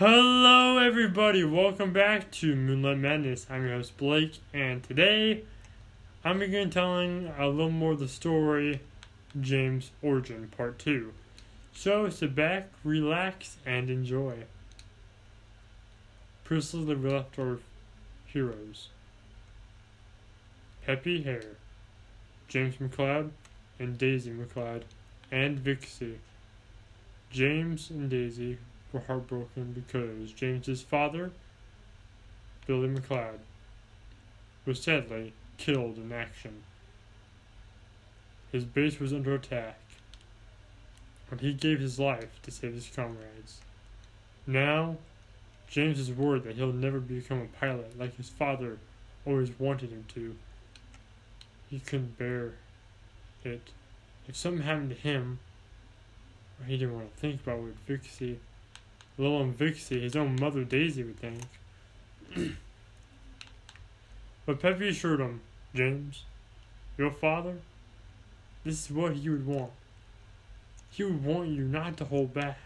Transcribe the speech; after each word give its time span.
Hello, 0.00 0.78
everybody. 0.78 1.44
Welcome 1.44 1.92
back 1.92 2.30
to 2.30 2.56
Moonlight 2.56 2.96
Madness. 2.96 3.46
I'm 3.50 3.66
your 3.66 3.74
host 3.74 3.98
Blake, 3.98 4.38
and 4.50 4.82
today 4.82 5.44
I'm 6.24 6.38
going 6.38 6.50
to 6.50 6.64
be 6.64 6.70
telling 6.70 7.30
a 7.36 7.46
little 7.48 7.70
more 7.70 7.92
of 7.92 7.98
the 7.98 8.08
story, 8.08 8.80
James 9.38 9.90
Origin 10.00 10.50
Part 10.56 10.78
Two. 10.78 11.12
So 11.74 12.08
sit 12.08 12.34
back, 12.34 12.70
relax, 12.82 13.58
and 13.66 13.90
enjoy. 13.90 14.44
Previously 16.44 16.94
left 16.94 17.38
our 17.38 17.58
heroes: 18.24 18.88
Peppy 20.86 21.24
Hare, 21.24 21.56
James 22.48 22.76
McCloud, 22.76 23.32
and 23.78 23.98
Daisy 23.98 24.30
McCloud, 24.30 24.84
and 25.30 25.58
Vixie. 25.58 26.20
James 27.30 27.90
and 27.90 28.08
Daisy 28.08 28.56
were 28.92 29.00
heartbroken 29.00 29.72
because 29.72 30.32
James's 30.32 30.82
father, 30.82 31.32
Billy 32.66 32.88
McCloud, 32.88 33.38
was 34.66 34.82
sadly 34.82 35.32
killed 35.58 35.96
in 35.96 36.12
action. 36.12 36.62
His 38.52 38.64
base 38.64 38.98
was 38.98 39.12
under 39.12 39.34
attack, 39.34 39.78
and 41.30 41.40
he 41.40 41.52
gave 41.52 41.80
his 41.80 41.98
life 41.98 42.40
to 42.42 42.50
save 42.50 42.74
his 42.74 42.90
comrades. 42.94 43.60
Now, 44.46 44.96
James 45.68 46.00
is 46.00 46.10
worried 46.10 46.42
that 46.44 46.56
he'll 46.56 46.72
never 46.72 46.98
become 46.98 47.40
a 47.40 47.58
pilot 47.58 47.96
like 47.98 48.16
his 48.16 48.28
father 48.28 48.78
always 49.24 49.50
wanted 49.58 49.90
him 49.90 50.04
to. 50.14 50.34
He 51.68 51.78
couldn't 51.78 52.18
bear 52.18 52.54
it. 53.44 53.68
If 54.26 54.36
something 54.36 54.62
happened 54.62 54.90
to 54.90 54.96
him, 54.96 55.38
he 56.66 56.76
didn't 56.76 56.94
want 56.94 57.14
to 57.14 57.20
think 57.20 57.40
about 57.42 57.60
what 57.60 57.74
Vixie 57.86 58.38
Little 59.18 59.42
and 59.42 59.56
Vixie, 59.56 60.00
his 60.00 60.16
own 60.16 60.36
mother 60.40 60.64
Daisy 60.64 61.04
would 61.04 61.18
think. 61.18 61.42
but 64.46 64.60
Peppy 64.60 64.88
assured 64.88 65.20
him, 65.20 65.40
James, 65.74 66.24
your 66.96 67.10
father, 67.10 67.58
this 68.64 68.84
is 68.84 68.90
what 68.90 69.14
he 69.14 69.28
would 69.28 69.46
want. 69.46 69.72
He 70.90 71.04
would 71.04 71.24
want 71.24 71.48
you 71.48 71.62
not 71.62 71.96
to 71.98 72.04
hold 72.04 72.34
back. 72.34 72.58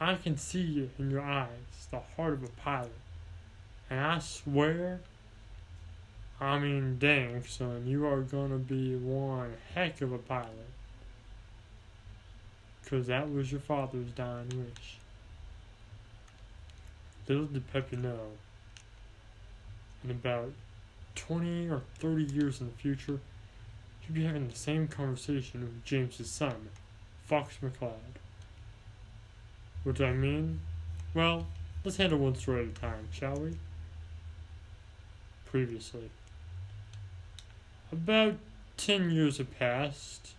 I 0.00 0.14
can 0.14 0.36
see 0.38 0.80
it 0.80 0.90
in 0.98 1.10
your 1.10 1.20
eyes, 1.20 1.88
the 1.90 2.00
heart 2.16 2.34
of 2.34 2.44
a 2.44 2.48
pilot. 2.48 2.92
And 3.90 4.00
I 4.00 4.18
swear, 4.20 5.00
I 6.40 6.58
mean, 6.58 6.98
dang, 6.98 7.44
son, 7.44 7.86
you 7.86 8.06
are 8.06 8.22
gonna 8.22 8.56
be 8.56 8.96
one 8.96 9.54
heck 9.74 10.00
of 10.00 10.12
a 10.12 10.18
pilot. 10.18 10.70
Because 12.82 13.08
that 13.08 13.30
was 13.30 13.52
your 13.52 13.60
father's 13.60 14.10
dying 14.12 14.48
wish. 14.48 14.99
Little 17.30 17.46
did 17.46 17.72
Peppy 17.72 17.94
in 17.94 18.04
about 20.10 20.52
20 21.14 21.68
or 21.68 21.82
30 22.00 22.24
years 22.24 22.60
in 22.60 22.66
the 22.66 22.72
future, 22.72 23.20
he'd 24.00 24.14
be 24.14 24.24
having 24.24 24.48
the 24.48 24.56
same 24.56 24.88
conversation 24.88 25.60
with 25.60 25.84
James's 25.84 26.28
son, 26.28 26.70
Fox 27.22 27.58
McCloud. 27.62 28.18
What 29.84 29.94
do 29.94 30.06
I 30.06 30.12
mean? 30.12 30.58
Well, 31.14 31.46
let's 31.84 31.98
handle 31.98 32.18
one 32.18 32.34
story 32.34 32.62
at 32.62 32.76
a 32.76 32.80
time, 32.80 33.06
shall 33.12 33.36
we? 33.36 33.56
Previously. 35.46 36.10
About 37.92 38.34
10 38.76 39.12
years 39.12 39.38
had 39.38 39.56
passed. 39.56 40.34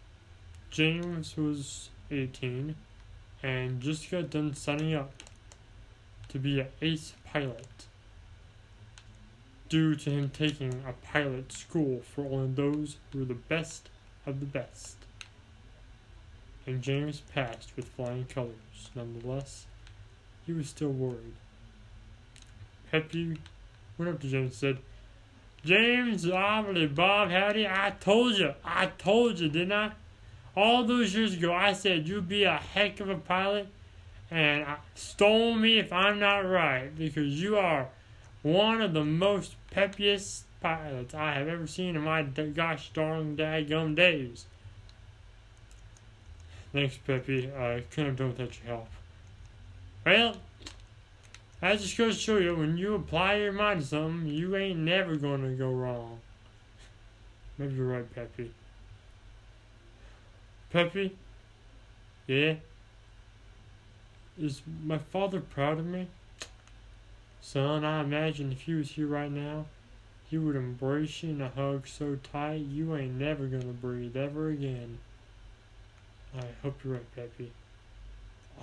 James 0.69 1.37
was 1.37 1.89
18 2.11 2.75
and 3.41 3.79
just 3.79 4.11
got 4.11 4.29
done 4.29 4.53
signing 4.53 4.93
up 4.93 5.13
to 6.31 6.39
be 6.39 6.61
an 6.61 6.67
ace 6.81 7.13
pilot 7.25 7.67
due 9.67 9.95
to 9.95 10.09
him 10.09 10.29
taking 10.29 10.83
a 10.87 10.93
pilot 11.05 11.51
school 11.51 12.01
for 12.03 12.21
only 12.23 12.53
those 12.53 12.97
who 13.11 13.19
were 13.19 13.25
the 13.25 13.33
best 13.33 13.89
of 14.25 14.39
the 14.39 14.45
best. 14.45 14.95
And 16.65 16.81
James 16.81 17.21
passed 17.33 17.75
with 17.75 17.87
flying 17.87 18.25
colors. 18.25 18.89
Nonetheless, 18.95 19.65
he 20.45 20.53
was 20.53 20.69
still 20.69 20.89
worried. 20.89 21.35
Peppy 22.91 23.37
went 23.97 24.11
up 24.11 24.21
to 24.21 24.27
James 24.27 24.51
and 24.51 24.53
said, 24.53 24.77
James, 25.65 26.29
obviously, 26.29 26.87
Bob, 26.87 27.29
howdy, 27.29 27.67
I 27.67 27.93
told 27.99 28.37
you, 28.37 28.53
I 28.63 28.87
told 28.97 29.39
you, 29.39 29.49
didn't 29.49 29.73
I? 29.73 29.91
All 30.55 30.83
those 30.83 31.13
years 31.13 31.33
ago, 31.33 31.53
I 31.53 31.73
said 31.73 32.07
you'd 32.07 32.27
be 32.27 32.43
a 32.43 32.57
heck 32.57 32.99
of 32.99 33.09
a 33.09 33.15
pilot 33.15 33.67
and 34.31 34.65
stole 34.95 35.53
me 35.53 35.77
if 35.77 35.91
I'm 35.91 36.17
not 36.17 36.39
right, 36.39 36.89
because 36.97 37.41
you 37.41 37.57
are 37.57 37.89
one 38.41 38.81
of 38.81 38.93
the 38.93 39.03
most 39.03 39.55
peppiest 39.69 40.45
pilots 40.61 41.13
I 41.13 41.33
have 41.33 41.47
ever 41.47 41.67
seen 41.67 41.95
in 41.95 42.01
my 42.01 42.23
gosh 42.23 42.89
darn 42.93 43.35
daggum 43.35 43.95
days. 43.95 44.45
Thanks, 46.71 46.97
Peppy. 46.97 47.51
I 47.51 47.83
couldn't 47.91 48.11
have 48.11 48.15
done 48.15 48.29
without 48.29 48.57
your 48.63 48.75
help. 48.75 48.87
Well, 50.05 50.37
that 51.59 51.79
just 51.79 51.97
goes 51.97 52.15
to 52.15 52.21
show 52.21 52.37
you, 52.37 52.55
when 52.55 52.77
you 52.77 52.95
apply 52.95 53.35
your 53.35 53.51
mind 53.51 53.81
to 53.81 53.87
something, 53.87 54.27
you 54.27 54.55
ain't 54.55 54.79
never 54.79 55.17
gonna 55.17 55.51
go 55.51 55.69
wrong. 55.69 56.19
Maybe 57.57 57.75
you're 57.75 57.87
right, 57.87 58.15
Peppy. 58.15 58.51
Peppy? 60.71 61.15
Yeah? 62.25 62.55
Is 64.39 64.61
my 64.83 64.97
father 64.97 65.41
proud 65.41 65.79
of 65.79 65.85
me? 65.85 66.07
Son, 67.41 67.83
I 67.83 68.01
imagine 68.01 68.51
if 68.51 68.61
he 68.61 68.73
was 68.73 68.91
here 68.91 69.07
right 69.07 69.31
now, 69.31 69.65
he 70.29 70.37
would 70.37 70.55
embrace 70.55 71.23
you 71.23 71.31
in 71.31 71.41
a 71.41 71.49
hug 71.49 71.87
so 71.87 72.17
tight 72.31 72.61
you 72.61 72.95
ain't 72.95 73.15
never 73.15 73.47
gonna 73.47 73.73
breathe 73.73 74.15
ever 74.15 74.49
again. 74.49 74.99
I 76.37 76.45
hope 76.63 76.79
you're 76.83 76.93
right, 76.93 77.15
Peppy. 77.15 77.51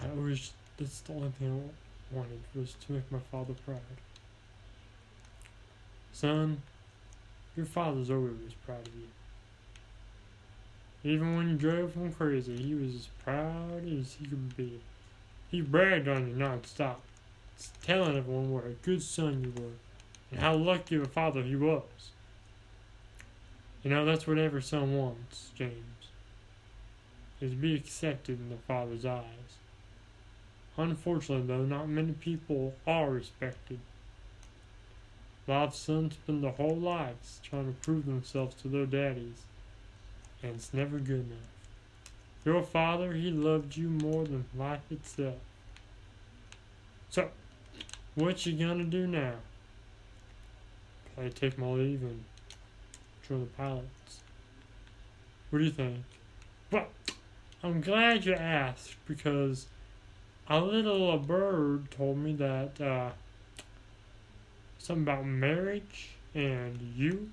I 0.01 0.09
always, 0.11 0.53
that's 0.79 1.01
the 1.01 1.13
only 1.13 1.31
thing 1.39 1.71
I 2.13 2.17
wanted, 2.17 2.41
was 2.55 2.75
to 2.87 2.93
make 2.93 3.13
my 3.13 3.19
father 3.31 3.55
proud. 3.67 3.81
Son, 6.13 6.63
your 7.57 7.67
father's 7.67 8.11
always 8.11 8.55
proud 8.65 8.87
of 8.87 8.95
you. 8.95 9.09
Even 11.05 11.37
when 11.37 11.51
you 11.51 11.57
drove 11.57 11.95
him 11.95 12.13
crazy, 12.13 12.57
he 12.57 12.75
was 12.75 12.95
as 12.95 13.09
proud 13.23 13.85
as 13.87 14.15
he 14.15 14.27
could 14.27 14.57
be. 14.57 14.81
He 15.51 15.63
bragged 15.63 16.09
on 16.09 16.29
you 16.29 16.35
non-stop, 16.35 17.01
telling 17.83 18.17
everyone 18.17 18.51
what 18.51 18.67
a 18.67 18.77
good 18.83 19.03
son 19.03 19.43
you 19.43 19.63
were, 19.63 19.73
and 20.31 20.41
how 20.41 20.55
lucky 20.55 20.97
of 20.97 21.03
a 21.03 21.07
father 21.07 21.43
he 21.43 21.57
was. 21.57 22.11
You 23.83 23.91
know, 23.91 24.05
that's 24.05 24.27
what 24.27 24.39
every 24.39 24.63
son 24.63 24.97
wants, 24.97 25.51
James, 25.55 26.11
is 27.41 27.53
to 27.53 27.57
be 27.57 27.75
accepted 27.75 28.39
in 28.39 28.51
the 28.51 28.57
father's 28.57 29.07
eyes. 29.07 29.57
Unfortunately, 30.77 31.47
though, 31.47 31.65
not 31.65 31.89
many 31.89 32.13
people 32.13 32.75
are 32.87 33.11
respected. 33.11 33.81
A 35.47 35.51
lot 35.51 35.69
of 35.69 35.75
sons 35.75 36.15
spend 36.15 36.45
their 36.45 36.51
whole 36.51 36.77
lives 36.77 37.41
trying 37.43 37.67
to 37.67 37.81
prove 37.81 38.05
themselves 38.05 38.55
to 38.57 38.69
their 38.69 38.85
daddies, 38.85 39.45
and 40.43 40.57
it's 40.57 40.75
never 40.75 40.99
good 40.99 41.27
enough. 41.27 41.58
Your 42.49 42.63
father, 42.63 43.13
he 43.13 43.31
loved 43.31 43.77
you 43.77 43.91
more 43.91 44.25
than 44.25 44.47
life 44.57 44.91
itself. 44.91 45.37
So, 47.11 47.29
what 48.15 48.47
you 48.47 48.55
gonna 48.55 48.85
do 48.85 49.07
now? 49.07 49.35
Probably 51.13 51.31
take 51.31 51.59
my 51.59 51.67
leave 51.67 52.01
and 52.01 52.25
join 53.29 53.41
the 53.41 53.47
pilots. 53.49 54.23
What 55.51 55.59
do 55.59 55.65
you 55.67 55.71
think? 55.71 55.99
Well, 56.71 56.87
I'm 57.63 57.83
glad 57.83 58.25
you 58.25 58.33
asked 58.33 58.97
because 59.07 59.67
a 60.49 60.59
little 60.59 61.19
bird 61.19 61.91
told 61.91 62.17
me 62.17 62.33
that 62.33 62.81
uh, 62.81 63.11
something 64.79 65.03
about 65.03 65.27
marriage 65.27 66.13
and 66.35 66.95
you 66.97 67.29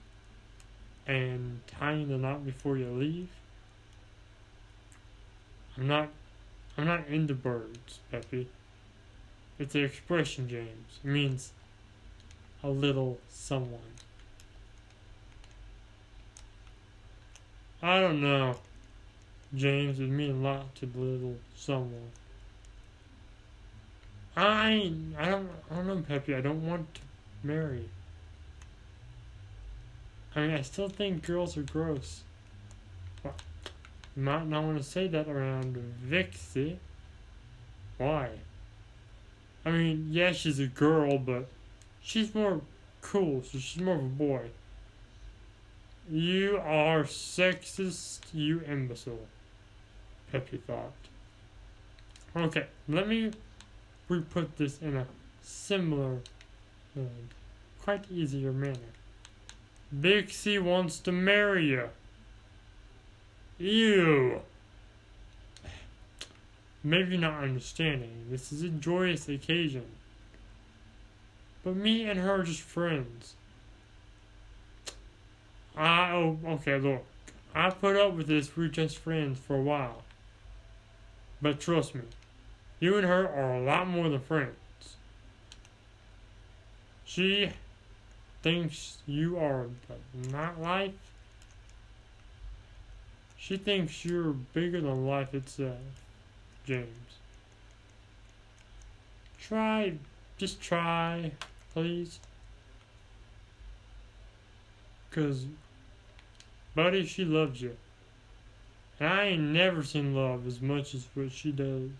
and 1.07 1.61
tying 1.68 2.09
the 2.09 2.18
knot 2.18 2.45
before 2.45 2.77
you 2.77 2.89
leave. 2.89 3.29
I'm 5.77 5.88
not 5.88 6.10
I'm 6.77 6.86
not 6.86 7.07
into 7.07 7.33
birds, 7.33 8.00
Peppy. 8.12 8.48
It's 9.57 9.75
an 9.75 9.86
expression, 9.86 10.50
James. 10.50 11.00
It 11.04 11.07
means 11.07 11.51
a 12.63 12.69
little 12.69 13.19
someone. 13.30 13.80
I 17.81 18.00
don't 18.00 18.22
know. 18.22 18.56
James 19.54 20.00
would 20.00 20.10
mean 20.10 20.31
a 20.31 20.33
lot 20.33 20.75
to 20.75 20.86
the 20.86 20.98
little 20.98 21.36
someone. 21.56 22.12
I 24.36 24.94
I 25.18 25.30
don't 25.30 25.50
I 25.71 25.75
don't 25.75 25.88
know, 25.88 26.04
Peppy. 26.07 26.36
I 26.36 26.42
don't 26.42 26.68
want 26.68 26.94
to 26.95 27.01
marry. 27.44 27.89
I 30.36 30.42
mean, 30.42 30.51
I 30.51 30.62
still 30.63 30.89
think 30.89 31.25
girls 31.25 31.56
are 31.57 31.63
gross. 31.63 32.24
You 34.15 34.23
might 34.23 34.47
not 34.47 34.63
want 34.63 34.77
to 34.77 34.83
say 34.83 35.07
that 35.07 35.27
around 35.27 35.75
Vixie. 36.07 36.77
Why? 37.97 38.29
I 39.65 39.71
mean, 39.71 40.07
yeah, 40.12 40.31
she's 40.31 40.59
a 40.59 40.67
girl, 40.67 41.17
but 41.17 41.47
she's 42.01 42.33
more 42.33 42.62
cool, 43.01 43.44
so 43.44 43.57
she's 43.57 43.81
more 43.81 43.95
of 43.95 44.01
a 44.01 44.07
boy. 44.07 44.50
You 46.09 46.59
are 46.63 47.03
sexist, 47.03 48.19
you 48.31 48.62
imbecile. 48.62 49.27
Peppy 50.31 50.57
thought. 50.57 50.94
Okay, 52.35 52.68
let 52.88 53.07
me 53.07 53.31
re-put 54.07 54.57
this 54.57 54.81
in 54.81 54.95
a 54.95 55.07
similar 55.41 56.19
and 56.95 57.29
quite 57.81 58.06
easier 58.11 58.51
manner. 58.51 58.94
Vixie 59.91 60.59
wants 60.59 61.00
to 61.00 61.11
marry 61.11 61.65
you. 61.65 61.89
Ew. 63.57 64.42
Maybe 66.84 67.18
not 67.18 67.44
understanding. 67.44 68.28
This 68.30 68.52
is 68.52 68.62
a 68.62 68.69
joyous 68.69 69.28
occasion. 69.28 69.86
But 71.63 71.75
me 71.75 72.07
and 72.07 72.19
her 72.19 72.42
are 72.42 72.44
just 72.44 72.62
friends. 72.62 73.34
I 75.75 76.12
oh 76.12 76.38
okay 76.46 76.78
look. 76.78 77.04
I 77.54 77.69
put 77.69 77.96
up 77.96 78.13
with 78.13 78.28
this, 78.28 78.56
we're 78.56 78.68
just 78.68 78.98
friends 78.98 79.40
for 79.40 79.56
a 79.56 79.62
while. 79.62 80.04
But 81.42 81.60
trust 81.60 81.96
me, 81.96 82.02
you 82.80 82.98
and 82.98 83.07
her 83.07 83.28
are 83.28 83.56
a 83.56 83.62
lot 83.62 83.88
more 83.88 84.10
than 84.10 84.19
friends. 84.19 84.56
She 87.06 87.52
thinks 88.44 88.98
you 89.07 89.38
are 89.38 89.68
not 90.31 90.62
life. 90.62 91.05
She 93.45 93.57
thinks 93.57 94.03
you're 94.03 94.33
bigger 94.33 94.81
than 94.81 95.06
life 95.06 95.36
itself, 95.36 95.77
James. 96.65 96.88
Try, 99.39 99.94
just 100.39 100.59
try, 100.59 101.31
please. 101.71 102.19
Cause, 105.12 105.45
buddy, 106.74 107.06
she 107.06 107.24
loves 107.24 107.62
you. 107.62 107.77
And 109.00 109.09
I 109.09 109.25
ain't 109.25 109.44
never 109.44 109.83
seen 109.83 110.15
love 110.15 110.47
as 110.47 110.59
much 110.59 110.95
as 110.95 111.06
what 111.13 111.31
she 111.31 111.51
does. 111.51 111.92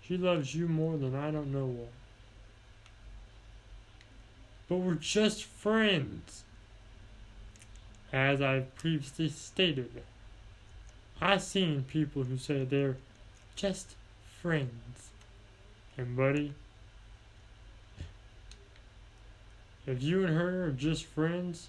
She 0.00 0.16
loves 0.16 0.54
you 0.54 0.66
more 0.66 0.96
than 0.96 1.14
I 1.14 1.30
don't 1.30 1.52
know 1.52 1.66
what. 1.66 1.92
But 4.70 4.76
we're 4.76 4.94
just 4.94 5.44
friends. 5.44 6.42
As 8.14 8.40
I've 8.40 8.74
previously 8.76 9.28
stated, 9.28 10.02
I've 11.20 11.42
seen 11.42 11.84
people 11.84 12.24
who 12.24 12.36
say 12.36 12.64
they're 12.64 12.96
just 13.56 13.94
friends. 14.40 15.10
And 15.96 16.16
buddy, 16.16 16.52
if 19.86 20.02
you 20.02 20.24
and 20.24 20.34
her 20.34 20.64
are 20.66 20.70
just 20.70 21.04
friends, 21.04 21.68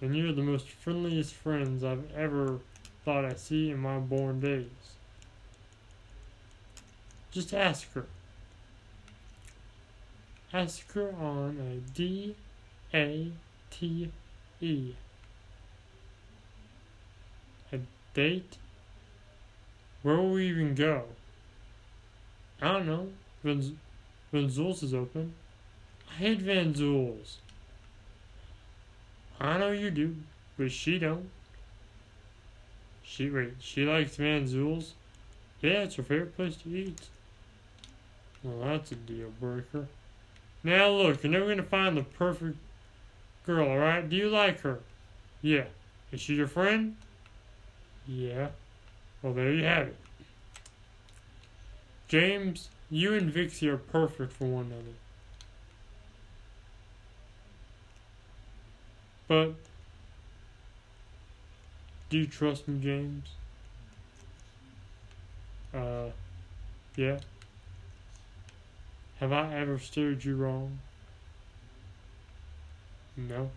then 0.00 0.14
you're 0.14 0.32
the 0.32 0.42
most 0.42 0.68
friendliest 0.68 1.34
friends 1.34 1.84
I've 1.84 2.10
ever 2.14 2.58
thought 3.04 3.24
I'd 3.24 3.38
see 3.38 3.70
in 3.70 3.78
my 3.78 3.98
born 3.98 4.40
days. 4.40 4.66
Just 7.30 7.54
ask 7.54 7.92
her. 7.94 8.06
Ask 10.52 10.92
her 10.92 11.14
on 11.18 11.56
a 11.58 11.94
D 11.94 12.36
A 12.92 13.32
T 13.70 14.10
E. 14.60 14.94
A 17.72 17.78
date? 18.12 18.58
Where 20.02 20.16
will 20.16 20.32
we 20.32 20.48
even 20.48 20.74
go? 20.74 21.04
I 22.60 22.72
don't 22.72 22.86
know. 22.86 23.08
Van, 23.42 23.78
Van 24.32 24.50
Zul's 24.50 24.82
is 24.82 24.94
open. 24.94 25.34
I 26.10 26.14
hate 26.14 26.40
Van 26.40 26.74
Zool's. 26.74 27.38
I 29.40 29.58
know 29.58 29.72
you 29.72 29.90
do, 29.90 30.16
but 30.56 30.70
she 30.70 30.98
don't. 30.98 31.28
She 33.02 33.28
wait, 33.30 33.54
she 33.58 33.84
likes 33.84 34.16
Van 34.16 34.46
Zool's? 34.46 34.94
Yeah, 35.60 35.82
it's 35.82 35.96
her 35.96 36.02
favorite 36.02 36.36
place 36.36 36.56
to 36.58 36.68
eat. 36.68 37.00
Well, 38.42 38.58
that's 38.60 38.92
a 38.92 38.96
deal 38.96 39.32
breaker. 39.40 39.86
Now 40.64 40.88
look, 40.90 41.22
you're 41.22 41.32
never 41.32 41.48
gonna 41.48 41.62
find 41.62 41.96
the 41.96 42.02
perfect 42.02 42.56
girl, 43.46 43.68
alright? 43.68 44.08
Do 44.08 44.16
you 44.16 44.28
like 44.28 44.60
her? 44.60 44.80
Yeah. 45.40 45.64
Is 46.12 46.20
she 46.20 46.34
your 46.34 46.46
friend? 46.46 46.96
Yeah. 48.06 48.48
Well, 49.22 49.32
there 49.32 49.52
you 49.52 49.64
have 49.64 49.88
it. 49.88 49.96
James, 52.08 52.68
you 52.90 53.14
and 53.14 53.30
Vixie 53.30 53.68
are 53.68 53.76
perfect 53.76 54.32
for 54.32 54.44
one 54.44 54.66
another. 54.66 54.96
But, 59.28 59.54
do 62.10 62.18
you 62.18 62.26
trust 62.26 62.68
me, 62.68 62.80
James? 62.82 63.28
Uh, 65.72 66.10
yeah. 66.96 67.20
Have 69.20 69.32
I 69.32 69.54
ever 69.54 69.78
steered 69.78 70.24
you 70.24 70.36
wrong? 70.36 70.80
No. 73.16 73.50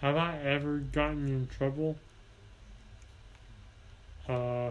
Have 0.00 0.16
I 0.16 0.38
ever 0.38 0.78
gotten 0.78 1.28
you 1.28 1.34
in 1.34 1.46
trouble? 1.48 1.96
Uh, 4.28 4.70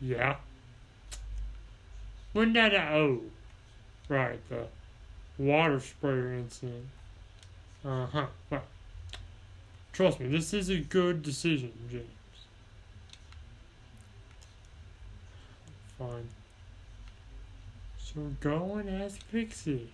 yeah. 0.00 0.36
When 2.32 2.52
did 2.52 2.74
I, 2.74 2.94
oh, 2.94 3.20
right, 4.08 4.40
the 4.48 4.66
water 5.38 5.80
sprayer 5.80 6.34
incident. 6.34 6.86
Uh 7.84 8.06
huh. 8.06 8.26
Well, 8.50 8.62
trust 9.92 10.20
me, 10.20 10.28
this 10.28 10.54
is 10.54 10.68
a 10.68 10.78
good 10.78 11.22
decision, 11.22 11.72
James. 11.90 12.06
Fine. 15.98 16.28
So 17.98 18.20
go 18.40 18.74
and 18.76 19.02
ask 19.02 19.20
Vixie. 19.30 19.88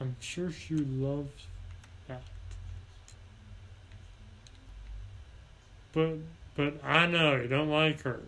I'm 0.00 0.16
sure 0.20 0.50
she 0.50 0.74
loves 0.76 1.46
that. 2.06 2.22
But 5.98 6.18
but 6.54 6.74
I 6.84 7.06
know 7.06 7.34
you 7.34 7.48
don't 7.48 7.70
like 7.70 8.02
her. 8.02 8.20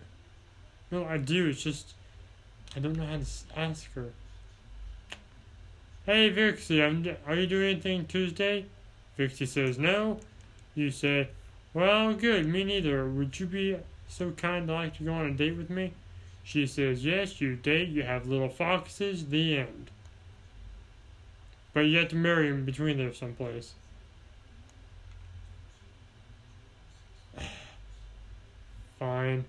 No, 0.90 1.04
I 1.04 1.18
do. 1.18 1.46
It's 1.46 1.62
just 1.62 1.94
I 2.76 2.80
don't 2.80 2.96
know 2.96 3.06
how 3.06 3.18
to 3.18 3.60
ask 3.60 3.92
her. 3.92 4.06
Hey 6.04 6.30
Vixie, 6.30 6.82
I'm, 6.82 7.06
are 7.28 7.36
you 7.36 7.46
doing 7.46 7.70
anything 7.70 8.06
Tuesday? 8.06 8.64
Vixie 9.16 9.46
says 9.46 9.78
no. 9.78 10.18
You 10.74 10.90
say, 10.90 11.28
well, 11.72 12.12
good. 12.12 12.44
Me 12.48 12.64
neither. 12.64 13.08
Would 13.08 13.38
you 13.38 13.46
be 13.46 13.76
so 14.08 14.32
kind 14.32 14.66
to 14.66 14.72
like 14.72 14.96
to 14.96 15.04
go 15.04 15.12
on 15.12 15.26
a 15.26 15.32
date 15.32 15.56
with 15.56 15.70
me? 15.70 15.92
She 16.42 16.66
says, 16.66 17.04
Yes, 17.04 17.40
you 17.40 17.54
date, 17.54 17.90
you 17.90 18.02
have 18.02 18.26
little 18.26 18.48
foxes, 18.48 19.26
the 19.26 19.58
end. 19.58 19.92
But 21.72 21.82
you 21.82 21.98
have 21.98 22.08
to 22.08 22.16
marry 22.16 22.48
him 22.48 22.64
between 22.64 22.98
there 22.98 23.14
someplace. 23.14 23.74
Fine. 29.00 29.46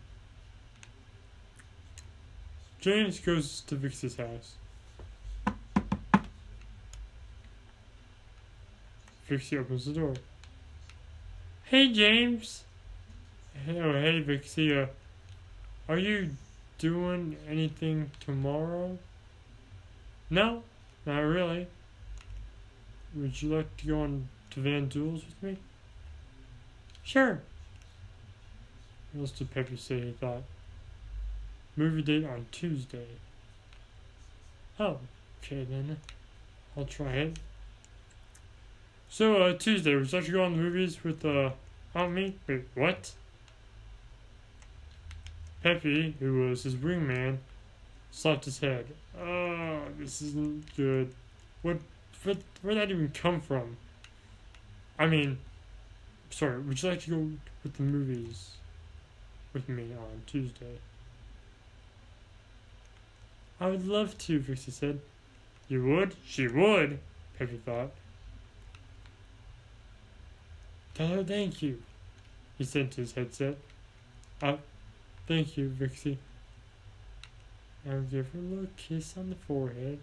James 2.79 3.19
goes 3.19 3.59
to 3.67 3.75
Vix's 3.75 4.15
house. 4.15 4.53
Vixie 9.27 9.57
opens 9.57 9.85
the 9.85 9.91
door. 9.91 10.13
Hey, 11.65 11.91
James. 11.91 12.63
Hey, 13.65 13.77
oh, 13.81 13.91
hey, 13.91 14.21
Vixie. 14.21 14.83
Uh, 14.83 14.87
are 15.89 15.97
you 15.97 16.29
doing 16.77 17.35
anything 17.49 18.09
tomorrow? 18.21 18.97
No, 20.29 20.63
not 21.05 21.19
really. 21.19 21.67
Would 23.13 23.41
you 23.41 23.57
like 23.57 23.75
to 23.77 23.87
go 23.87 24.01
on 24.03 24.29
to 24.51 24.61
Van 24.61 24.89
Zul's 24.89 25.25
with 25.25 25.43
me? 25.43 25.57
Sure. 27.03 27.41
What 29.13 29.21
else 29.21 29.31
did 29.31 29.51
Peppy 29.51 29.75
say 29.75 30.13
thought? 30.19 30.43
Movie 31.75 32.01
date 32.01 32.25
on 32.25 32.45
Tuesday. 32.51 33.07
Oh, 34.79 34.99
okay 35.43 35.63
then. 35.63 35.97
I'll 36.77 36.85
try 36.85 37.13
it. 37.13 37.39
So, 39.09 39.41
uh, 39.43 39.53
Tuesday, 39.57 39.91
you 39.91 39.99
like 39.99 40.25
to 40.25 40.31
go 40.31 40.43
on 40.43 40.55
the 40.55 40.61
movies 40.61 41.03
with, 41.03 41.25
uh, 41.25 41.51
Aunt 41.93 42.13
Me? 42.13 42.35
Wait, 42.47 42.63
what? 42.75 43.11
Peppy, 45.61 46.15
who 46.19 46.47
was 46.47 46.63
his 46.63 46.75
wingman, 46.75 47.37
slapped 48.11 48.45
his 48.45 48.59
head. 48.59 48.87
Oh, 49.19 49.81
this 49.99 50.21
isn't 50.21 50.75
good. 50.77 51.13
What, 51.61 51.79
where, 52.23 52.35
where'd 52.61 52.77
that 52.77 52.89
even 52.89 53.09
come 53.09 53.41
from? 53.41 53.75
I 54.97 55.07
mean, 55.07 55.37
sorry, 56.29 56.59
would 56.61 56.81
you 56.81 56.89
like 56.89 57.01
to 57.01 57.09
go 57.09 57.31
with 57.63 57.75
the 57.75 57.83
movies 57.83 58.51
with 59.53 59.67
me 59.69 59.89
on 59.97 60.23
Tuesday? 60.25 60.79
I 63.59 63.67
would 63.67 63.87
love 63.87 64.17
to, 64.19 64.39
Vixie 64.39 64.71
said. 64.71 64.99
You 65.67 65.85
would? 65.85 66.15
She 66.25 66.47
would, 66.47 66.99
Peppy 67.37 67.57
thought. 67.63 67.91
Tell 70.93 71.07
her 71.07 71.23
thank 71.23 71.61
you, 71.61 71.81
he 72.57 72.63
said 72.63 72.91
to 72.91 73.01
his 73.01 73.13
headset. 73.13 73.57
Uh, 74.41 74.57
thank 75.27 75.57
you, 75.57 75.69
Vixie. 75.69 76.17
I'll 77.89 78.01
give 78.01 78.31
her 78.31 78.39
a 78.39 78.41
little 78.41 78.69
kiss 78.77 79.15
on 79.17 79.29
the 79.29 79.35
forehead. 79.35 79.99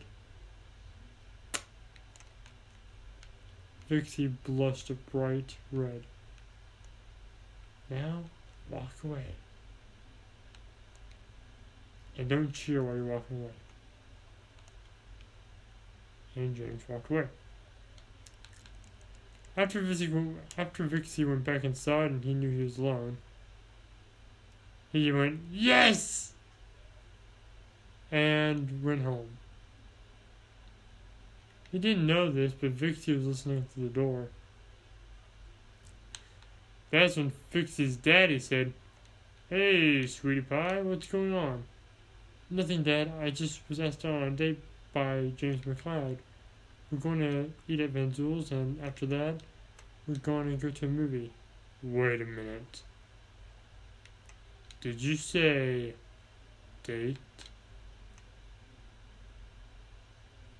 Vixie 3.88 4.32
blushed 4.44 4.90
a 4.90 4.94
bright 4.94 5.56
red. 5.72 6.02
Now, 7.88 8.24
walk 8.70 8.92
away. 9.04 9.24
And 12.16 12.28
don't 12.28 12.52
cheer 12.52 12.82
while 12.82 12.96
you're 12.96 13.04
walking 13.04 13.40
away. 13.42 13.50
And 16.34 16.54
James 16.54 16.82
walked 16.88 17.10
away. 17.10 17.26
After 19.56 19.80
Vixie, 19.80 20.12
after 20.56 20.84
Vixie 20.84 21.24
went 21.24 21.44
back 21.44 21.64
inside 21.64 22.12
and 22.12 22.24
he 22.24 22.32
knew 22.34 22.50
he 22.50 22.62
was 22.62 22.78
alone, 22.78 23.18
he 24.92 25.10
went, 25.12 25.40
Yes! 25.52 26.32
And 28.10 28.82
went 28.82 29.02
home. 29.02 29.28
He 31.70 31.78
didn't 31.78 32.06
know 32.06 32.30
this, 32.30 32.52
but 32.52 32.70
Vixie 32.70 33.14
was 33.14 33.26
listening 33.26 33.66
to 33.74 33.80
the 33.80 33.88
door. 33.88 34.28
That's 36.90 37.16
when 37.16 37.32
Vixie's 37.50 37.96
daddy 37.96 38.38
said, 38.38 38.72
Hey, 39.50 40.06
sweetie 40.06 40.42
pie, 40.42 40.80
what's 40.82 41.06
going 41.06 41.34
on? 41.34 41.64
Nothing, 42.50 42.82
Dad. 42.82 43.12
I 43.20 43.30
just 43.30 43.60
was 43.68 43.80
asked 43.80 44.04
out 44.04 44.14
on 44.14 44.22
a 44.22 44.30
date 44.30 44.58
by 44.92 45.32
James 45.36 45.64
McCloud. 45.64 46.16
We're 46.90 46.98
going 46.98 47.20
to 47.20 47.52
eat 47.66 47.80
at 47.80 47.90
Van 47.90 48.14
Zool's, 48.14 48.50
and 48.50 48.80
after 48.82 49.04
that, 49.06 49.36
we're 50.06 50.14
going 50.16 50.50
to 50.50 50.56
go 50.56 50.70
to 50.70 50.86
a 50.86 50.88
movie. 50.88 51.30
Wait 51.82 52.22
a 52.22 52.24
minute. 52.24 52.82
Did 54.80 55.02
you 55.02 55.16
say 55.16 55.94
date? 56.84 57.18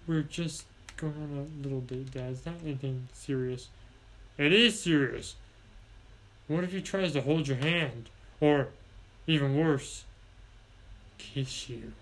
We're 0.07 0.23
just 0.23 0.65
going 0.97 1.15
on 1.15 1.49
a 1.61 1.63
little 1.63 1.81
date, 1.81 2.11
Dad. 2.11 2.33
It's 2.33 2.45
not 2.45 2.57
anything 2.63 3.09
serious. 3.13 3.69
It 4.37 4.53
is 4.53 4.83
serious. 4.83 5.37
What 6.49 6.65
if 6.65 6.73
he 6.73 6.81
tries 6.81 7.13
to 7.13 7.21
hold 7.21 7.47
your 7.47 7.59
hand? 7.59 8.09
Or, 8.41 8.69
even 9.27 9.57
worse, 9.57 10.05
kiss 11.19 11.69
you? 11.69 11.93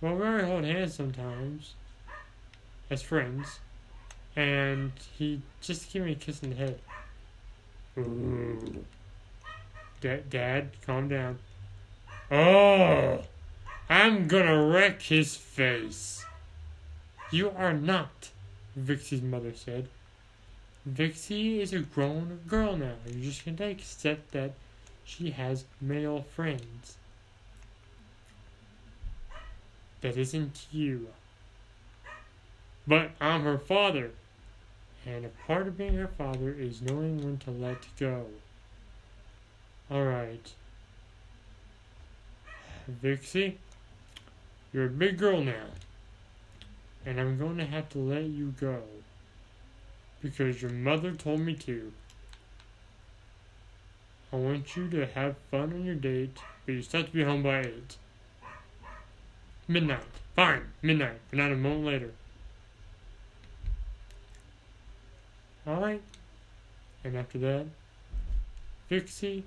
Well, 0.00 0.14
we 0.14 0.22
already 0.22 0.46
hold 0.46 0.64
hands 0.64 0.94
sometimes 0.94 1.74
as 2.88 3.02
friends, 3.02 3.60
and 4.36 4.92
he 5.16 5.42
just 5.60 5.92
gave 5.92 6.04
me 6.04 6.12
a 6.12 6.14
kiss 6.14 6.42
in 6.42 6.50
the 6.50 6.56
head. 6.56 6.78
Ooh. 7.98 8.84
Dad, 10.00 10.30
Dad, 10.30 10.70
calm 10.84 11.08
down. 11.08 11.38
Oh, 12.30 13.22
I'm 13.88 14.26
gonna 14.26 14.66
wreck 14.66 15.02
his 15.02 15.36
face. 15.36 16.24
You 17.30 17.50
are 17.50 17.72
not, 17.72 18.30
Vixie's 18.74 19.22
mother 19.22 19.52
said. 19.54 19.88
Vixie 20.84 21.60
is 21.60 21.72
a 21.72 21.80
grown 21.80 22.40
girl 22.48 22.76
now. 22.76 22.94
You're 23.06 23.24
just 23.24 23.44
gonna 23.44 23.70
accept 23.70 24.32
that 24.32 24.52
she 25.04 25.30
has 25.30 25.64
male 25.80 26.24
friends. 26.34 26.96
That 30.00 30.16
isn't 30.16 30.66
you. 30.72 31.08
But 32.86 33.12
I'm 33.20 33.42
her 33.42 33.58
father. 33.58 34.10
And 35.06 35.24
a 35.24 35.28
part 35.46 35.66
of 35.68 35.76
being 35.76 35.94
her 35.94 36.08
father 36.08 36.52
is 36.52 36.82
knowing 36.82 37.24
when 37.24 37.38
to 37.38 37.50
let 37.50 37.86
go. 37.98 38.26
Alright. 39.90 40.54
Vixie, 42.88 43.58
you're 44.72 44.86
a 44.86 44.90
big 44.90 45.18
girl 45.18 45.42
now. 45.42 45.66
And 47.04 47.20
I'm 47.20 47.38
going 47.38 47.58
to 47.58 47.64
have 47.64 47.88
to 47.90 47.98
let 47.98 48.24
you 48.24 48.54
go. 48.60 48.82
Because 50.22 50.62
your 50.62 50.70
mother 50.70 51.12
told 51.12 51.40
me 51.40 51.54
to. 51.54 51.92
I 54.32 54.36
want 54.36 54.76
you 54.76 54.88
to 54.88 55.06
have 55.06 55.36
fun 55.50 55.72
on 55.72 55.84
your 55.84 55.94
date, 55.94 56.38
but 56.64 56.72
you 56.72 56.82
still 56.82 57.00
have 57.00 57.10
to 57.10 57.16
be 57.16 57.24
home 57.24 57.42
by 57.42 57.60
8. 57.60 57.96
Midnight. 59.68 60.00
Fine, 60.34 60.62
midnight, 60.80 61.18
but 61.28 61.38
not 61.38 61.52
a 61.52 61.56
moment 61.56 61.84
later. 61.84 62.10
Alright. 65.66 66.02
And 67.04 67.16
after 67.16 67.38
that, 67.38 67.66
Vixie 68.88 69.42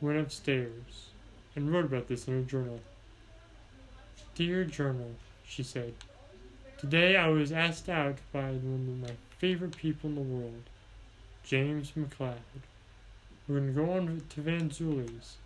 went 0.00 0.18
upstairs 0.18 1.10
and 1.56 1.72
wrote 1.72 1.86
about 1.86 2.08
this 2.08 2.28
in 2.28 2.34
her 2.34 2.48
journal. 2.48 2.80
Dear 4.34 4.64
Journal, 4.64 5.10
she 5.44 5.62
said, 5.62 5.94
Today 6.78 7.16
I 7.16 7.28
was 7.28 7.52
asked 7.52 7.88
out 7.88 8.18
by 8.32 8.50
one 8.50 9.02
of 9.02 9.08
my 9.08 9.14
favorite 9.40 9.74
people 9.74 10.10
in 10.10 10.16
the 10.16 10.20
world, 10.20 10.64
James 11.42 11.92
McCloud. 11.96 12.34
We're 13.48 13.60
going 13.60 13.74
to 13.74 13.80
go 13.80 13.90
on 13.92 14.22
to 14.28 14.40
Van 14.42 14.68
Zueli's, 14.68 15.38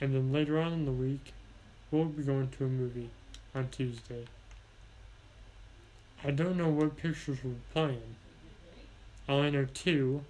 and 0.00 0.14
then 0.14 0.32
later 0.32 0.60
on 0.60 0.72
in 0.72 0.84
the 0.84 0.92
week, 0.92 1.32
we'll 1.90 2.04
be 2.04 2.22
going 2.22 2.50
to 2.50 2.64
a 2.64 2.68
movie 2.68 3.10
on 3.52 3.68
Tuesday. 3.68 4.26
I 6.22 6.30
don't 6.30 6.56
know 6.56 6.68
what 6.68 6.96
pictures 6.96 7.38
we're 7.42 7.54
playing. 7.72 8.14
I 9.28 9.32
only 9.32 9.50
know 9.50 9.66
two, 9.74 10.22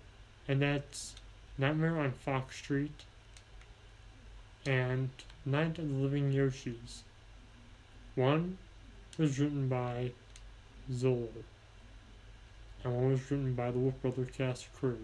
and 0.49 0.63
that's 0.63 1.15
Nightmare 1.59 1.99
on 1.99 2.13
Fox 2.13 2.57
Street 2.57 3.05
and 4.65 5.11
Night 5.45 5.79
of 5.79 5.87
the 5.87 5.95
Living 5.97 6.33
Yoshis. 6.33 7.03
One 8.15 8.57
was 9.19 9.39
written 9.39 9.69
by 9.69 10.13
Zoller, 10.91 11.45
and 12.85 13.11
was 13.11 13.31
written 13.31 13.55
by 13.55 13.71
the 13.71 13.79
Wolf 13.79 14.01
Brother 14.03 14.25
cast 14.25 14.73
crew. 14.75 14.99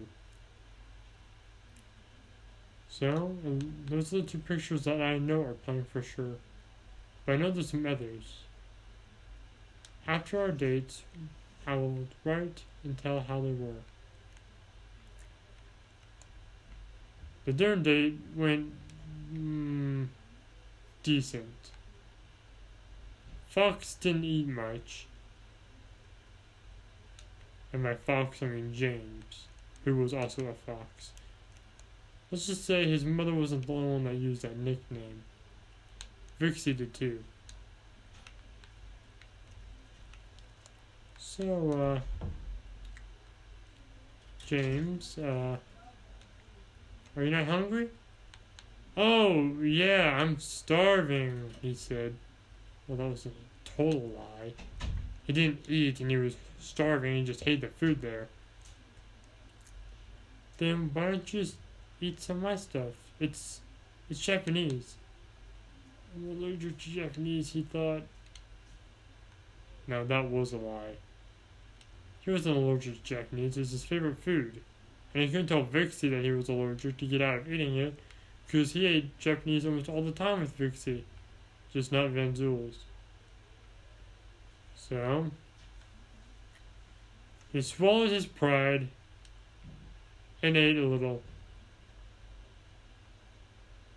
So, 2.89 3.35
those 3.85 4.13
are 4.13 4.17
the 4.17 4.23
two 4.23 4.39
pictures 4.39 4.83
that 4.83 5.01
I 5.01 5.17
know 5.17 5.43
are 5.43 5.53
playing 5.53 5.85
for 5.85 6.01
sure. 6.01 6.35
But 7.25 7.33
I 7.33 7.35
know 7.37 7.51
there's 7.51 7.69
some 7.69 7.85
others. 7.85 8.39
After 10.07 10.39
our 10.39 10.51
dates, 10.51 11.03
I 11.67 11.75
will 11.75 12.07
write 12.25 12.63
and 12.83 12.97
tell 12.97 13.19
how 13.21 13.41
they 13.41 13.51
were. 13.51 13.83
The 17.45 17.53
dinner 17.53 17.75
date 17.75 18.17
went 18.35 18.73
mm, 19.33 20.07
decent. 21.03 21.71
Fox 23.49 23.95
didn't 23.95 24.23
eat 24.23 24.47
much. 24.47 25.07
And 27.71 27.83
by 27.83 27.95
Fox, 27.95 28.41
I 28.41 28.47
mean 28.47 28.73
James, 28.73 29.47
who 29.85 29.95
was 29.97 30.13
also 30.13 30.47
a 30.47 30.53
fox. 30.53 31.11
Let's 32.31 32.47
just 32.47 32.65
say 32.65 32.85
his 32.85 33.05
mother 33.05 33.33
wasn't 33.33 33.65
the 33.65 33.73
only 33.73 33.93
one 33.93 34.03
that 34.05 34.15
used 34.15 34.43
that 34.43 34.57
nickname. 34.57 35.23
Vixie 36.39 36.73
did 36.73 36.93
too. 36.93 37.23
So, 41.17 42.01
uh, 42.01 42.25
James, 44.45 45.17
uh, 45.17 45.57
are 47.15 47.23
you 47.23 47.31
not 47.31 47.45
hungry? 47.45 47.89
Oh, 48.97 49.53
yeah, 49.61 50.17
I'm 50.19 50.39
starving, 50.39 51.51
he 51.61 51.73
said. 51.73 52.15
Well, 52.87 52.97
that 52.97 53.09
was 53.09 53.25
a 53.25 53.29
total 53.63 54.11
lie. 54.17 54.53
He 55.29 55.33
didn't 55.33 55.69
eat 55.69 55.99
and 55.99 56.09
he 56.09 56.17
was 56.17 56.35
starving, 56.59 57.17
he 57.17 57.23
just 57.23 57.43
hated 57.43 57.61
the 57.61 57.67
food 57.67 58.01
there. 58.01 58.29
Then 60.57 60.89
why 60.91 61.11
don't 61.11 61.31
you 61.31 61.41
just 61.41 61.55
eat 62.01 62.19
some 62.19 62.37
of 62.37 62.41
my 62.41 62.55
stuff? 62.55 62.95
It's, 63.19 63.59
it's 64.09 64.19
Japanese. 64.19 64.95
I'm 66.15 66.31
allergic 66.31 66.79
to 66.79 66.89
Japanese, 66.89 67.51
he 67.51 67.61
thought. 67.61 68.01
No, 69.85 70.03
that 70.03 70.31
was 70.31 70.51
a 70.51 70.57
lie. 70.57 70.97
He 72.21 72.31
wasn't 72.31 72.57
allergic 72.57 72.95
to 72.95 73.03
Japanese, 73.03 73.55
it 73.55 73.59
was 73.59 73.69
his 73.69 73.83
favorite 73.83 74.17
food. 74.17 74.59
And 75.13 75.21
he 75.21 75.29
couldn't 75.29 75.45
tell 75.45 75.61
Vixie 75.61 76.09
that 76.09 76.23
he 76.23 76.31
was 76.31 76.49
allergic 76.49 76.97
to 76.97 77.05
get 77.05 77.21
out 77.21 77.37
of 77.37 77.53
eating 77.53 77.77
it, 77.77 77.99
because 78.47 78.71
he 78.71 78.87
ate 78.87 79.19
Japanese 79.19 79.63
almost 79.63 79.89
all 79.89 80.03
the 80.03 80.11
time 80.11 80.39
with 80.39 80.57
Vixie, 80.57 81.03
just 81.71 81.91
not 81.91 82.09
Van 82.09 82.33
Zuel's. 82.33 82.79
So, 84.87 85.29
he 87.51 87.61
swallowed 87.61 88.09
his 88.09 88.25
pride 88.25 88.87
and 90.41 90.55
ate 90.55 90.77
a 90.77 90.85
little. 90.85 91.21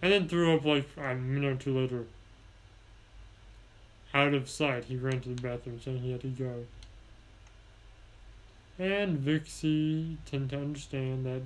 And 0.03 0.13
then 0.13 0.29
threw 0.29 0.55
up 0.55 0.65
like 0.65 0.89
a 0.97 1.15
minute 1.15 1.53
or 1.53 1.57
two 1.57 1.79
later. 1.79 2.05
out 4.13 4.35
of 4.35 4.51
sight, 4.51 4.85
he 4.85 4.97
ran 4.97 5.21
to 5.23 5.31
the 5.31 5.41
bathroom 5.41 5.81
saying 5.81 5.99
he 5.99 6.13
had 6.13 6.21
to 6.23 6.29
go. 6.29 6.67
And 8.79 9.19
Vixie 9.19 10.19
tended 10.27 10.51
to 10.51 10.57
understand 10.57 11.25
that 11.25 11.43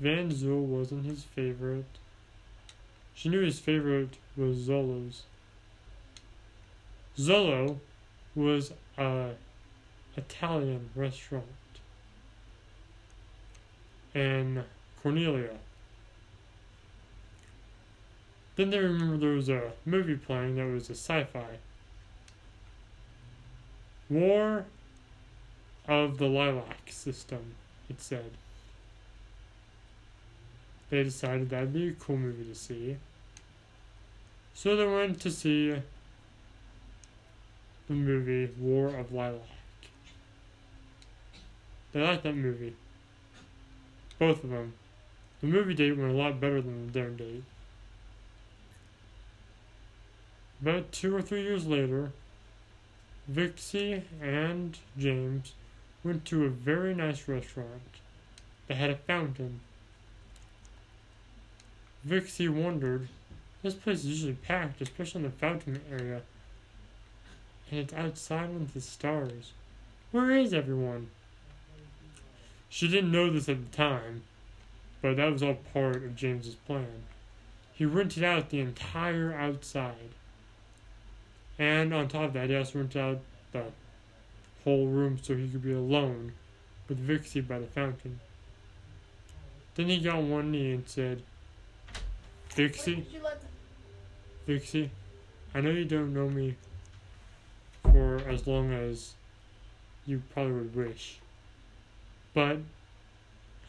Van 0.00 0.30
Zyl 0.30 0.60
wasn't 0.60 1.06
his 1.06 1.22
favorite. 1.22 1.86
She 3.14 3.28
knew 3.28 3.40
his 3.40 3.60
favorite 3.60 4.16
was 4.36 4.56
Zolo's. 4.56 5.22
Zolo 7.16 7.78
was 8.34 8.72
a 8.98 9.30
Italian 10.16 10.90
restaurant. 10.94 11.44
And 14.14 14.64
Cornelia. 15.02 15.56
Then 18.56 18.70
they 18.70 18.78
remember 18.78 19.16
there 19.16 19.30
was 19.30 19.48
a 19.48 19.72
movie 19.84 20.16
playing 20.16 20.56
that 20.56 20.66
was 20.66 20.90
a 20.90 20.94
sci-fi. 20.94 21.58
War 24.10 24.66
of 25.88 26.18
the 26.18 26.26
Lilac 26.26 26.90
System, 26.90 27.54
it 27.88 28.00
said. 28.00 28.32
They 30.90 31.02
decided 31.02 31.48
that'd 31.48 31.72
be 31.72 31.88
a 31.88 31.92
cool 31.92 32.18
movie 32.18 32.44
to 32.44 32.54
see. 32.54 32.98
So 34.52 34.76
they 34.76 34.86
went 34.86 35.20
to 35.22 35.30
see 35.30 35.76
the 37.88 37.94
movie 37.94 38.52
War 38.58 38.88
of 38.88 39.12
Lilac. 39.12 39.40
They 41.92 42.00
liked 42.00 42.22
that 42.22 42.36
movie. 42.36 42.74
Both 44.18 44.44
of 44.44 44.50
them. 44.50 44.74
The 45.40 45.48
movie 45.48 45.74
date 45.74 45.96
went 45.96 46.12
a 46.12 46.16
lot 46.16 46.40
better 46.40 46.62
than 46.62 46.86
the 46.86 46.92
dinner 46.92 47.10
date. 47.10 47.44
About 50.60 50.92
two 50.92 51.14
or 51.14 51.20
three 51.20 51.42
years 51.42 51.66
later, 51.66 52.12
Vixie 53.28 54.04
and 54.20 54.78
James 54.96 55.52
went 56.04 56.24
to 56.26 56.44
a 56.44 56.48
very 56.48 56.94
nice 56.94 57.26
restaurant 57.28 57.82
that 58.68 58.76
had 58.76 58.90
a 58.90 58.96
fountain. 58.96 59.60
Vixie 62.04 62.48
wondered, 62.48 63.08
this 63.62 63.74
place 63.74 64.00
is 64.00 64.06
usually 64.06 64.32
packed, 64.34 64.80
especially 64.80 65.24
in 65.24 65.30
the 65.30 65.36
fountain 65.36 65.80
area. 65.90 66.22
And 67.72 67.80
it's 67.80 67.94
outside 67.94 68.52
with 68.52 68.74
the 68.74 68.82
stars. 68.82 69.52
Where 70.10 70.30
is 70.32 70.52
everyone? 70.52 71.08
She 72.68 72.86
didn't 72.86 73.10
know 73.10 73.30
this 73.30 73.48
at 73.48 73.64
the 73.64 73.74
time, 73.74 74.24
but 75.00 75.16
that 75.16 75.32
was 75.32 75.42
all 75.42 75.56
part 75.72 75.96
of 75.96 76.14
James's 76.14 76.54
plan. 76.54 77.04
He 77.72 77.86
rented 77.86 78.24
out 78.24 78.50
the 78.50 78.60
entire 78.60 79.32
outside. 79.32 80.10
And 81.58 81.94
on 81.94 82.08
top 82.08 82.24
of 82.24 82.32
that, 82.34 82.50
he 82.50 82.56
also 82.56 82.80
rented 82.80 83.00
out 83.00 83.20
the 83.52 83.64
whole 84.64 84.88
room 84.88 85.18
so 85.22 85.34
he 85.34 85.48
could 85.48 85.62
be 85.62 85.72
alone 85.72 86.32
with 86.90 86.98
Vixie 86.98 87.40
by 87.40 87.58
the 87.58 87.66
fountain. 87.66 88.20
Then 89.76 89.88
he 89.88 89.98
got 89.98 90.16
on 90.16 90.28
one 90.28 90.50
knee 90.50 90.72
and 90.72 90.86
said, 90.86 91.22
Vixie, 92.50 93.06
Vixie, 94.46 94.90
I 95.54 95.62
know 95.62 95.70
you 95.70 95.86
don't 95.86 96.12
know 96.12 96.28
me 96.28 96.56
for 97.92 98.22
as 98.28 98.46
long 98.46 98.72
as 98.72 99.12
you 100.06 100.22
probably 100.32 100.52
would 100.54 100.74
wish, 100.74 101.18
but 102.34 102.58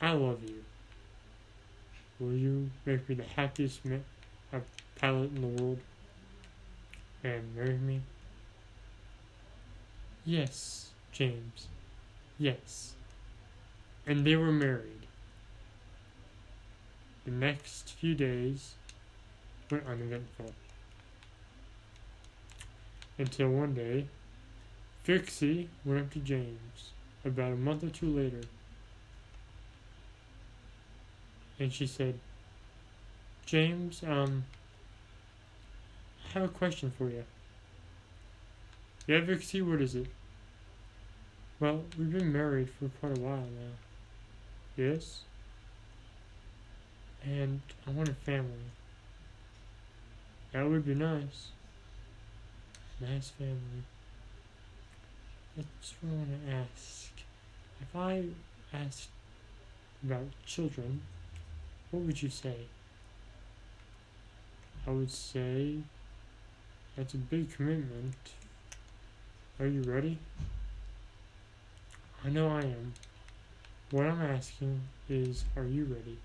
I 0.02 0.12
love 0.14 0.44
you. 0.44 0.64
Will 2.20 2.34
you 2.34 2.70
make 2.86 3.08
me 3.10 3.16
the 3.16 3.24
happiest 3.24 3.82
pilot 4.96 5.32
in 5.36 5.42
the 5.42 5.48
world 5.64 5.80
and 7.24 7.56
marry 7.56 7.78
me? 7.78 8.02
Yes, 10.26 10.92
James. 11.12 11.68
Yes. 12.38 12.94
And 14.08 14.26
they 14.26 14.36
were 14.36 14.52
married. 14.52 15.08
The 17.26 17.32
next 17.32 17.92
few 17.92 18.16
days 18.16 18.76
were 19.70 19.84
uneventful. 19.88 20.54
Until 23.18 23.50
one 23.50 23.74
day, 23.74 24.08
Vixie 25.06 25.68
went 25.86 26.02
up 26.02 26.14
to 26.14 26.20
James 26.20 26.92
about 27.24 27.52
a 27.52 27.56
month 27.56 27.84
or 27.84 27.90
two 27.90 28.08
later. 28.08 28.42
And 31.60 31.72
she 31.72 31.86
said, 31.86 32.20
James, 33.46 34.02
um, 34.08 34.46
I 36.26 36.40
have 36.40 36.44
a 36.44 36.48
question 36.48 36.92
for 36.98 37.10
you. 37.10 37.24
Yeah, 39.06 39.22
Vixie, 39.22 39.62
what 39.62 39.82
is 39.82 39.96
it? 39.96 40.08
Well, 41.60 41.84
we've 41.98 42.12
been 42.12 42.34
married 42.34 42.70
for 42.70 42.90
quite 43.00 43.18
a 43.18 43.22
while 43.22 43.38
now. 43.38 43.76
Yes? 44.76 45.22
And 47.24 47.62
I 47.88 47.92
want 47.92 48.10
a 48.10 48.14
family. 48.14 48.52
That 50.52 50.70
would 50.70 50.86
be 50.86 50.96
nice. 50.96 51.53
Nice 53.10 53.32
family. 53.32 53.84
That's 55.58 55.94
what 56.00 56.12
I 56.12 56.16
want 56.16 56.30
to 56.48 56.54
ask. 56.54 57.12
If 57.82 57.96
I 57.96 58.24
asked 58.74 59.10
about 60.02 60.28
children, 60.46 61.02
what 61.92 62.04
would 62.04 62.24
you 62.24 62.30
say? 62.30 62.56
I 64.88 64.92
would 64.92 65.12
say 65.12 65.80
that's 66.96 67.14
a 67.14 67.18
big 67.18 67.54
commitment. 67.54 68.16
Are 69.60 69.68
you 69.68 69.82
ready? 69.82 70.18
I 72.24 72.30
know 72.30 72.48
I 72.48 72.62
am. 72.62 72.94
What 73.92 74.06
I'm 74.06 74.22
asking 74.22 74.80
is, 75.10 75.44
are 75.58 75.66
you 75.66 75.84
ready? 75.84 76.18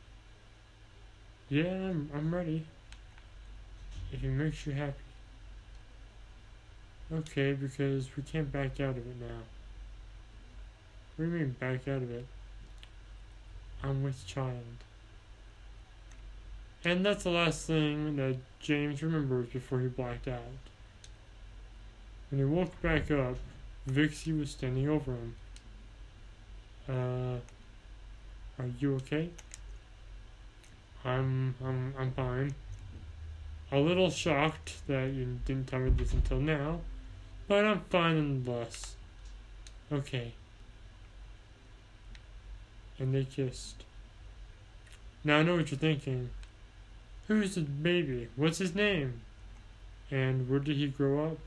Yeah, 1.48 1.74
I'm, 1.74 2.08
I'm 2.14 2.32
ready. 2.32 2.66
If 4.12 4.22
it 4.22 4.28
makes 4.28 4.64
you 4.64 4.74
happy. 4.74 5.07
Okay, 7.10 7.54
because 7.54 8.08
we 8.16 8.22
can't 8.22 8.52
back 8.52 8.80
out 8.80 8.90
of 8.90 8.98
it 8.98 9.20
now. 9.20 9.40
What 11.16 11.24
do 11.24 11.30
you 11.30 11.38
mean, 11.38 11.56
back 11.58 11.88
out 11.88 12.02
of 12.02 12.10
it? 12.10 12.26
I'm 13.82 14.02
with 14.02 14.26
child. 14.26 14.62
And 16.84 17.04
that's 17.04 17.24
the 17.24 17.30
last 17.30 17.66
thing 17.66 18.16
that 18.16 18.36
James 18.60 19.02
remembers 19.02 19.48
before 19.48 19.80
he 19.80 19.88
blacked 19.88 20.28
out. 20.28 20.42
When 22.30 22.40
he 22.40 22.44
woke 22.44 22.80
back 22.82 23.10
up, 23.10 23.36
Vixie 23.86 24.38
was 24.38 24.50
standing 24.50 24.88
over 24.88 25.12
him. 25.12 25.34
Uh, 26.88 27.38
are 28.62 28.68
you 28.78 28.96
okay? 28.96 29.30
I'm, 31.04 31.54
I'm, 31.64 31.94
I'm 31.98 32.12
fine. 32.12 32.54
A 33.72 33.78
little 33.78 34.10
shocked 34.10 34.86
that 34.86 35.12
you 35.12 35.38
didn't 35.46 35.68
tell 35.68 35.80
me 35.80 35.90
this 35.90 36.12
until 36.12 36.40
now, 36.40 36.80
but 37.48 37.64
I'm 37.64 37.80
fine 37.90 38.16
nonetheless. 38.16 38.94
Okay. 39.90 40.34
And 42.98 43.14
they 43.14 43.24
kissed. 43.24 43.84
Now 45.24 45.38
I 45.38 45.42
know 45.42 45.56
what 45.56 45.70
you're 45.70 45.78
thinking. 45.78 46.30
Who's 47.26 47.54
the 47.54 47.62
baby? 47.62 48.28
What's 48.36 48.58
his 48.58 48.74
name? 48.74 49.22
And 50.10 50.48
where 50.48 50.60
did 50.60 50.76
he 50.76 50.88
grow 50.88 51.26
up? 51.26 51.38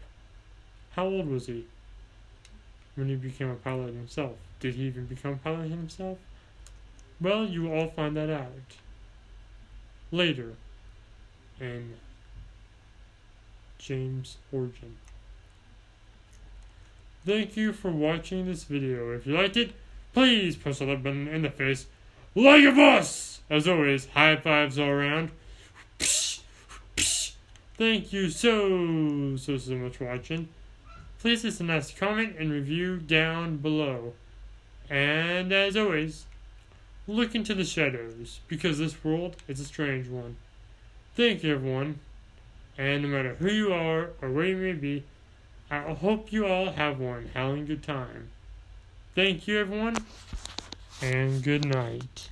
How 0.92 1.06
old 1.06 1.28
was 1.28 1.48
he 1.48 1.66
when 2.96 3.08
he 3.08 3.16
became 3.16 3.50
a 3.50 3.56
pilot 3.56 3.94
himself? 3.94 4.34
Did 4.60 4.76
he 4.76 4.84
even 4.84 5.06
become 5.06 5.34
a 5.34 5.38
pilot 5.38 5.70
himself? 5.70 6.18
Well, 7.20 7.46
you 7.46 7.64
will 7.64 7.74
all 7.74 7.90
find 7.90 8.18
that 8.18 8.30
out 8.30 8.78
later 10.12 10.54
in 11.60 11.94
James 13.78 14.38
Origin. 14.52 14.98
Thank 17.26 17.56
you 17.56 17.72
for 17.74 17.92
watching 17.92 18.46
this 18.46 18.64
video. 18.64 19.12
If 19.12 19.28
you 19.28 19.36
liked 19.36 19.58
it, 19.58 19.74
please 20.14 20.56
press 20.56 20.80
the 20.80 20.86
like 20.86 21.04
button 21.04 21.28
in 21.28 21.44
the 21.44 21.50
face 21.50 21.86
like 22.34 22.64
a 22.64 22.72
boss! 22.72 23.42
As 23.50 23.68
always, 23.68 24.06
high 24.08 24.38
fives 24.38 24.80
all 24.80 24.88
around. 24.88 25.32
Thank 27.78 28.14
you 28.14 28.30
so, 28.30 29.36
so, 29.36 29.58
so 29.58 29.74
much 29.74 29.98
for 29.98 30.06
watching. 30.06 30.48
Please 31.20 31.44
leave 31.44 31.60
a 31.60 31.64
nice 31.64 31.92
comment 31.92 32.36
and 32.40 32.52
review 32.52 32.98
down 32.98 33.58
below. 33.58 34.14
And 34.90 35.52
as 35.52 35.76
always, 35.76 36.26
look 37.08 37.36
into 37.36 37.54
the 37.54 37.66
shadows, 37.66 38.40
because 38.48 38.80
this 38.80 39.04
world 39.04 39.36
is 39.48 39.60
a 39.60 39.66
strange 39.66 40.08
one. 40.08 40.38
Thank 41.16 41.44
you, 41.44 41.54
everyone. 41.56 42.00
And 42.78 43.04
no 43.04 43.10
matter 43.10 43.36
who 43.36 43.52
you 43.52 43.74
are 43.74 44.12
or 44.22 44.32
where 44.32 44.46
you 44.46 44.56
may 44.58 44.74
be, 44.74 45.04
I 45.72 45.94
hope 45.94 46.34
you 46.34 46.46
all 46.46 46.74
have 46.74 47.00
one 47.00 47.30
howling 47.34 47.66
good 47.66 47.82
time. 47.82 48.28
Thank 49.16 49.48
you, 49.48 49.58
everyone, 49.58 49.96
and 51.02 51.42
good 51.42 51.64
night. 51.64 52.28